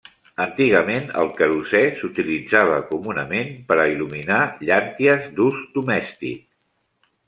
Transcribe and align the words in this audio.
Antigament 0.43 1.05
el 1.23 1.29
querosè 1.35 1.83
s'utilitzava 1.99 2.81
comunament 2.89 3.55
per 3.71 3.79
a 3.85 3.89
il·luminar 3.95 4.43
llànties 4.67 5.33
d'ús 5.39 5.65
domèstic. 5.81 6.47